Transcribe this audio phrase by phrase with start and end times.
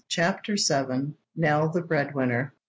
[0.09, 2.53] *Chapter VIII.* *NELL THE BREAD WINNER.